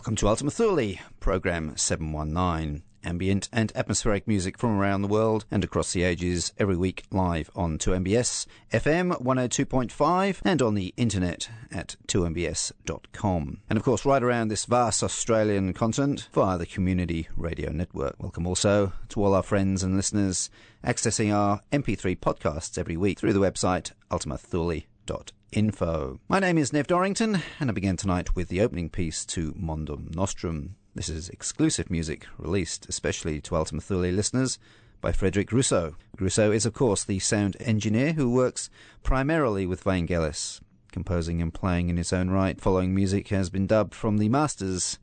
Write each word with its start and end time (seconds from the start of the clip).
Welcome 0.00 0.16
to 0.16 0.28
Ultima 0.28 0.50
Thule, 0.50 0.94
program 1.20 1.76
719. 1.76 2.84
Ambient 3.04 3.50
and 3.52 3.70
atmospheric 3.74 4.26
music 4.26 4.56
from 4.56 4.78
around 4.78 5.02
the 5.02 5.08
world 5.08 5.44
and 5.50 5.62
across 5.62 5.92
the 5.92 6.04
ages 6.04 6.54
every 6.56 6.74
week 6.74 7.04
live 7.10 7.50
on 7.54 7.76
2MBS 7.76 8.46
FM 8.72 9.20
102.5 9.20 10.40
and 10.42 10.62
on 10.62 10.74
the 10.74 10.94
internet 10.96 11.50
at 11.70 11.96
2MBS.com. 12.08 13.60
And 13.68 13.76
of 13.76 13.82
course, 13.82 14.06
right 14.06 14.22
around 14.22 14.48
this 14.48 14.64
vast 14.64 15.02
Australian 15.02 15.74
continent 15.74 16.30
via 16.32 16.56
the 16.56 16.64
Community 16.64 17.28
Radio 17.36 17.70
Network. 17.70 18.16
Welcome 18.18 18.46
also 18.46 18.94
to 19.10 19.22
all 19.22 19.34
our 19.34 19.42
friends 19.42 19.82
and 19.82 19.98
listeners 19.98 20.48
accessing 20.82 21.30
our 21.30 21.60
MP3 21.72 22.18
podcasts 22.18 22.78
every 22.78 22.96
week 22.96 23.18
through 23.18 23.34
the 23.34 23.38
website 23.38 23.92
ultimathule.com 24.10 25.39
info. 25.52 26.20
My 26.28 26.38
name 26.38 26.58
is 26.58 26.72
Nev 26.72 26.86
Dorrington, 26.86 27.42
and 27.58 27.70
I 27.70 27.72
begin 27.72 27.96
tonight 27.96 28.34
with 28.34 28.48
the 28.48 28.60
opening 28.60 28.88
piece 28.88 29.24
to 29.26 29.52
Mondum 29.52 30.14
Nostrum. 30.14 30.76
This 30.94 31.08
is 31.08 31.28
exclusive 31.28 31.90
music 31.90 32.26
released 32.38 32.88
especially 32.88 33.40
to 33.42 33.56
Ultima 33.56 33.80
Thule 33.80 34.10
listeners 34.10 34.58
by 35.00 35.12
Frederick 35.12 35.52
Rousseau. 35.52 35.96
Rousseau 36.18 36.52
is, 36.52 36.66
of 36.66 36.74
course, 36.74 37.04
the 37.04 37.18
sound 37.18 37.56
engineer 37.60 38.12
who 38.12 38.32
works 38.32 38.70
primarily 39.02 39.66
with 39.66 39.84
Vangelis. 39.84 40.60
Composing 40.92 41.40
and 41.40 41.54
playing 41.54 41.88
in 41.88 41.96
his 41.96 42.12
own 42.12 42.30
right, 42.30 42.60
following 42.60 42.94
music 42.94 43.28
has 43.28 43.48
been 43.50 43.66
dubbed 43.66 43.94
from 43.94 44.18
the 44.18 44.28
masters 44.28 44.98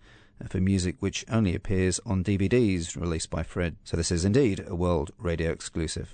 for 0.49 0.59
music 0.59 0.97
which 0.99 1.25
only 1.29 1.55
appears 1.55 1.99
on 2.05 2.23
DVDs 2.23 2.99
released 2.99 3.29
by 3.29 3.43
Fred. 3.43 3.75
So 3.83 3.97
this 3.97 4.11
is 4.11 4.25
indeed 4.25 4.63
a 4.67 4.75
world 4.75 5.11
radio 5.17 5.51
exclusive. 5.51 6.13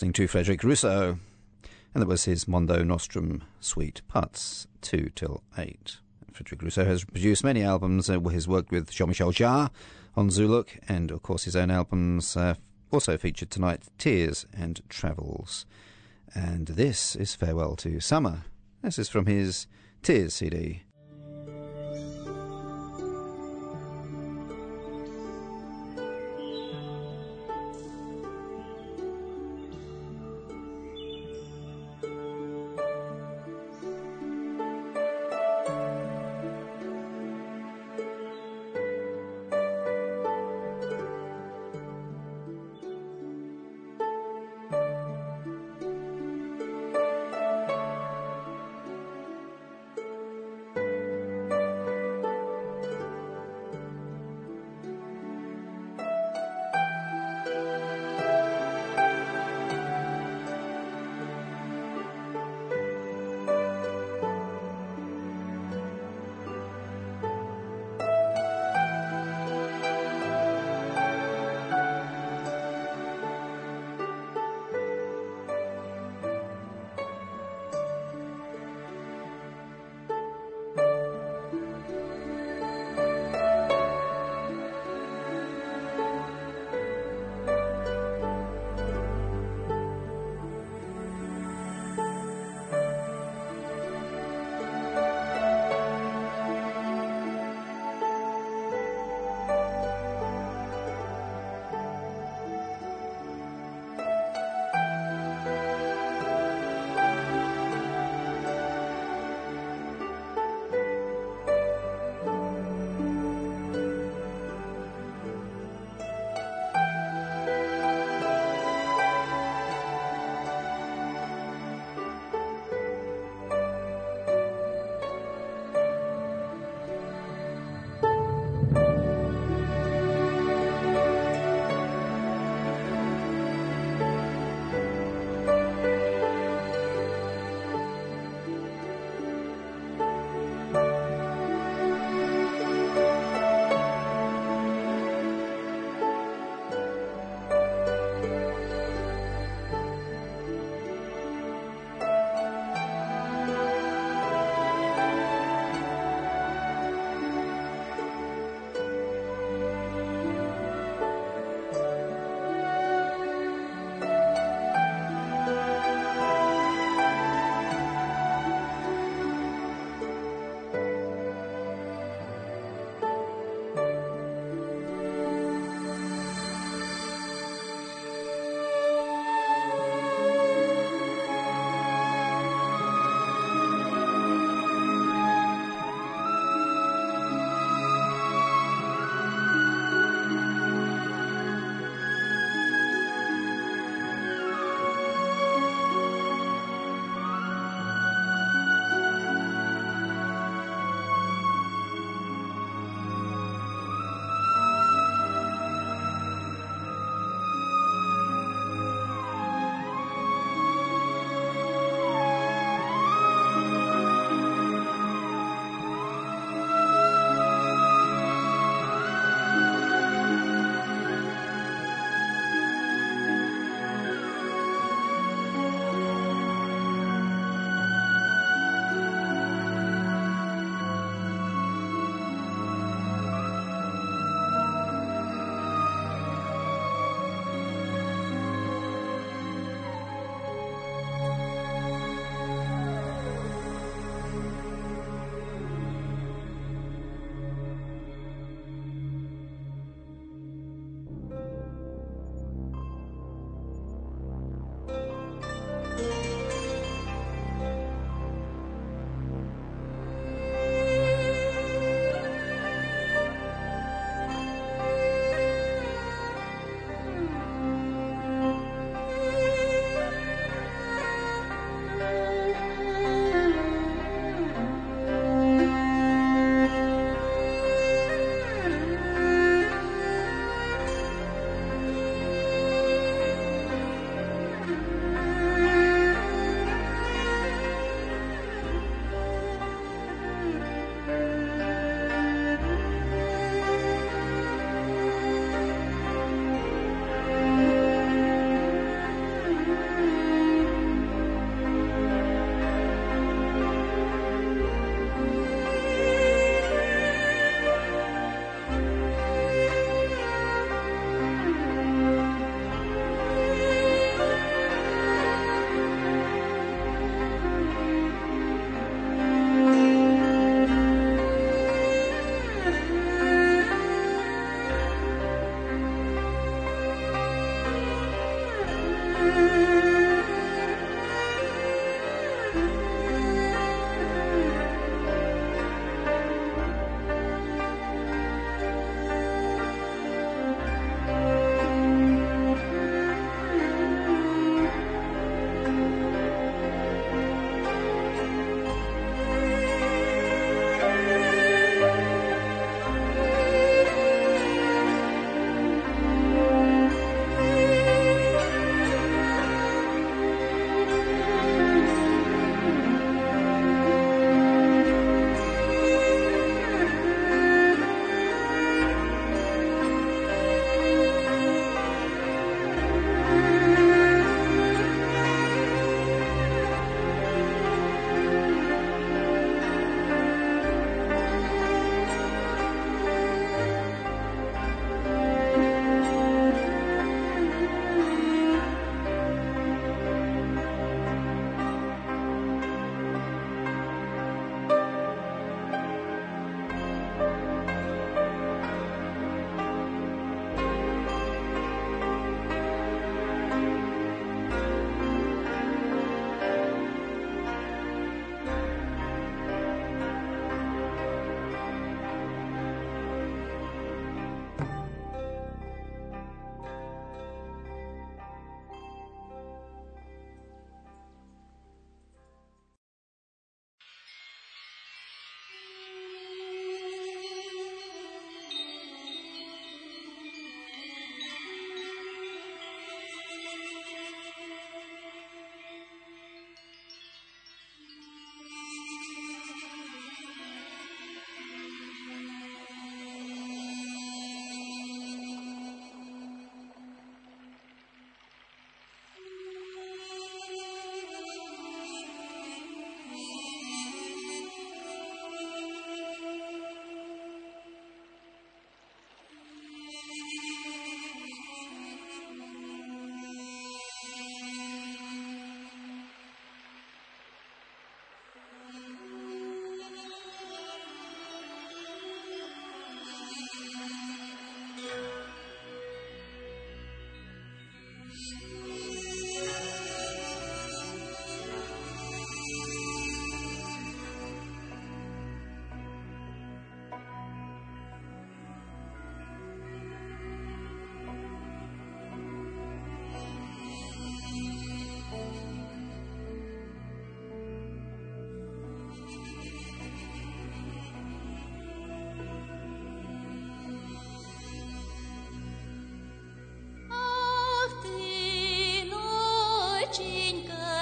listening 0.00 0.12
to 0.14 0.26
Frederic 0.26 0.64
Rousseau, 0.64 1.18
and 1.92 2.00
that 2.00 2.08
was 2.08 2.24
his 2.24 2.48
Mondo 2.48 2.82
Nostrum 2.82 3.42
Suite, 3.60 4.00
parts 4.08 4.66
2 4.80 5.10
till 5.14 5.42
8. 5.58 5.98
Frederic 6.32 6.62
Rousseau 6.62 6.86
has 6.86 7.04
produced 7.04 7.44
many 7.44 7.62
albums. 7.62 8.08
Uh, 8.08 8.18
he's 8.18 8.48
worked 8.48 8.70
with 8.70 8.90
Jean 8.90 9.08
Michel 9.08 9.30
Jarre 9.30 9.68
on 10.16 10.30
Zoolook, 10.30 10.78
and 10.88 11.10
of 11.10 11.22
course 11.22 11.44
his 11.44 11.54
own 11.54 11.70
albums 11.70 12.34
uh, 12.34 12.54
also 12.90 13.18
featured 13.18 13.50
tonight 13.50 13.82
Tears 13.98 14.46
and 14.56 14.80
Travels. 14.88 15.66
And 16.34 16.68
this 16.68 17.14
is 17.14 17.34
Farewell 17.34 17.76
to 17.76 18.00
Summer. 18.00 18.44
This 18.80 18.98
is 18.98 19.10
from 19.10 19.26
his 19.26 19.66
Tears 20.02 20.32
CD. 20.32 20.84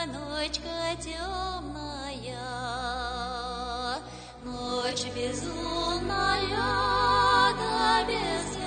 ночка 0.06 0.96
темная, 1.00 2.36
ночь 4.44 5.04
безумная, 5.14 6.46
да 7.58 8.04
безумная. 8.06 8.57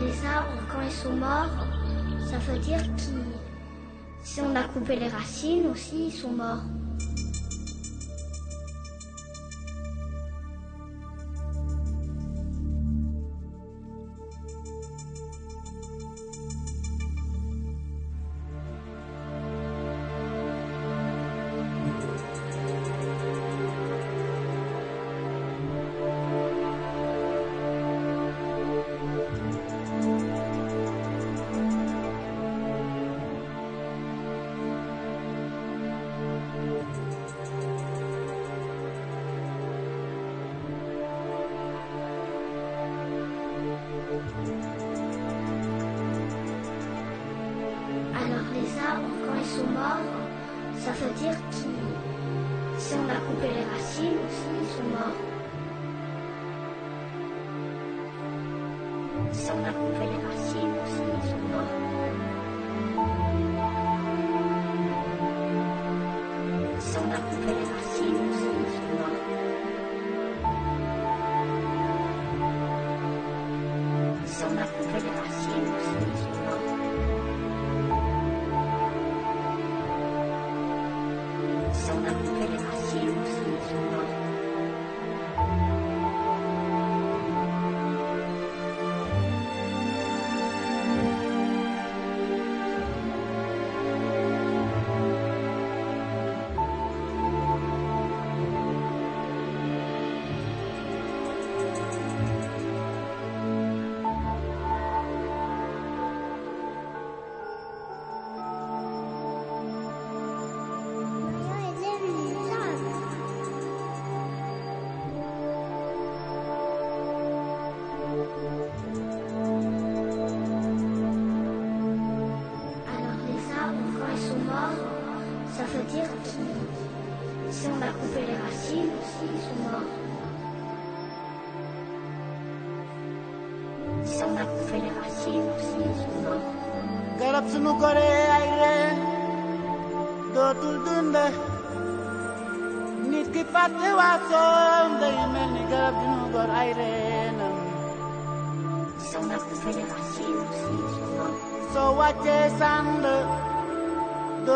Les 0.00 0.26
arbres, 0.26 0.62
quand 0.70 0.80
ils 0.82 0.92
sont 0.92 1.12
morts, 1.12 1.66
ça 2.26 2.38
veut 2.38 2.58
dire 2.58 2.82
qu'ils... 2.96 3.14
Si 4.22 4.40
on 4.40 4.56
a 4.56 4.64
coupé 4.64 4.96
les 4.96 5.08
racines 5.08 5.66
aussi, 5.66 6.06
ils 6.06 6.12
sont 6.12 6.32
morts. 6.32 6.62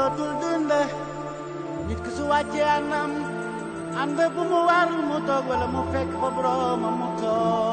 dootul 0.08 0.32
dunde. 0.40 0.80
Nit 1.86 1.98
ku 2.04 2.10
su 2.16 2.24
wàccee 2.32 2.64
àndam 2.76 3.10
ànd 4.00 4.18
bu 4.34 4.40
mu 4.50 4.58
war 4.68 4.88
mu 5.08 5.16
toog 5.26 5.44
wala 5.50 5.66
mu 5.74 5.80
fekk 5.92 6.10
fa 6.20 6.28
boroomam 6.34 6.94
mu 7.00 7.08
toog. 7.20 7.67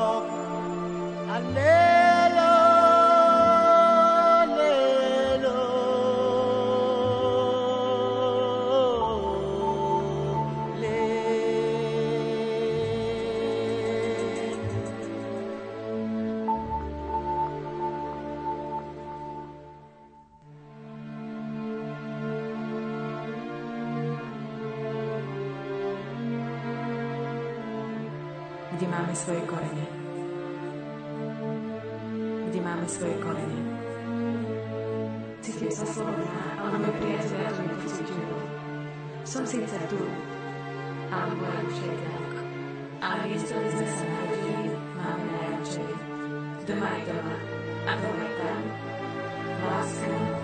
Síce 39.56 39.80
tu, 39.88 40.04
ale 41.16 41.32
je 41.80 41.88
ďalek. 41.88 42.36
Ale 43.00 43.22
kde 43.24 43.40
sme 43.40 43.88
sa 43.88 44.04
narodili, 44.04 44.68
máme 45.00 45.26
najradšej. 45.32 45.92
Doma 46.68 46.90
je 47.00 47.02
doma, 47.08 47.38
a 47.88 47.92
doma 47.96 48.26
je 48.28 48.34
tam. 48.36 48.62
Láska, 49.64 50.35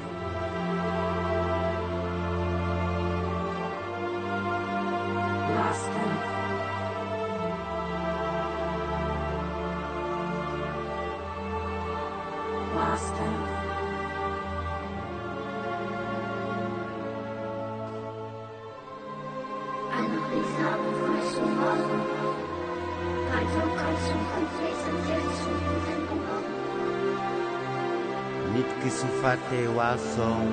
nit 28.53 28.69
ki 28.81 28.89
su 28.97 29.07
fàttee 29.21 29.67
waasoom 29.77 30.47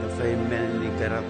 dafay 0.00 0.34
mel 0.50 0.68
ni 0.80 0.88
garab 0.98 1.26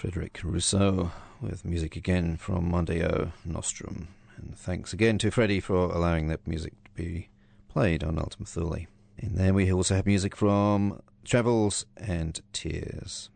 Frederic 0.00 0.40
Rousseau 0.42 1.10
with 1.42 1.62
music 1.62 1.94
again 1.94 2.38
from 2.38 2.72
Mondeo 2.72 3.32
Nostrum. 3.44 4.08
And 4.38 4.56
thanks 4.56 4.94
again 4.94 5.18
to 5.18 5.30
Freddie 5.30 5.60
for 5.60 5.92
allowing 5.92 6.28
that 6.28 6.46
music 6.46 6.72
to 6.84 6.90
be 6.92 7.28
played 7.68 8.02
on 8.02 8.18
Ultima 8.18 8.46
Thule. 8.46 8.86
And 9.18 9.36
then 9.36 9.52
we 9.52 9.70
also 9.70 9.94
have 9.94 10.06
music 10.06 10.34
from 10.34 11.02
Travels 11.22 11.84
and 11.98 12.40
Tears. 12.54 13.28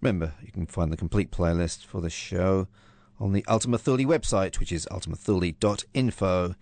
Remember, 0.00 0.34
you 0.40 0.52
can 0.52 0.64
find 0.64 0.92
the 0.92 0.96
complete 0.96 1.32
playlist 1.32 1.84
for 1.84 2.00
the 2.00 2.08
show 2.08 2.68
on 3.18 3.32
the 3.32 3.44
Ultima 3.48 3.76
Thule 3.76 4.04
website, 4.04 4.60
which 4.60 4.70
is 4.70 4.86
ultimathule.info. 4.92 6.54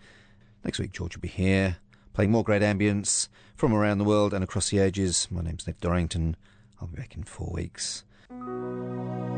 Next 0.65 0.79
week, 0.79 0.91
George 0.91 1.15
will 1.15 1.21
be 1.21 1.27
here, 1.27 1.77
playing 2.13 2.31
more 2.31 2.43
great 2.43 2.63
ambience 2.63 3.27
from 3.55 3.75
around 3.75 3.99
the 3.99 4.05
world 4.05 4.33
and 4.33 4.43
across 4.43 4.71
the 4.71 4.79
ages. 4.79 5.27
My 5.29 5.43
name's 5.43 5.67
Nick 5.67 5.79
Dorrington. 5.81 6.35
I'll 6.81 6.87
be 6.87 6.97
back 6.97 7.15
in 7.15 7.21
four 7.21 7.51
weeks. 7.53 8.05
あ。 8.59 9.28